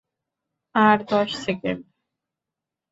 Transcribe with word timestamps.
আর 0.75 0.97
দশ 1.09 1.29
সেকেন্ড। 1.45 1.81